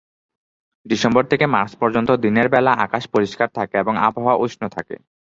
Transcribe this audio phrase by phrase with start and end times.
[0.85, 4.95] December থেকে March পর্যন্ত দিনের বেলা আকাশ পরিষ্কার থাকে এবং আবহাওয়া উষ্ণ থাকে।